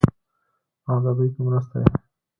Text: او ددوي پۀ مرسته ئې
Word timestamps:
او 0.87 0.95
ددوي 1.03 1.27
پۀ 1.35 1.39
مرسته 1.45 1.75
ئې 1.81 1.87